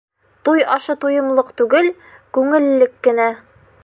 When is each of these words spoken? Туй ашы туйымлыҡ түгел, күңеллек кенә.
Туй 0.47 0.63
ашы 0.75 0.95
туйымлыҡ 1.03 1.51
түгел, 1.61 1.91
күңеллек 2.39 2.97
кенә. 3.09 3.29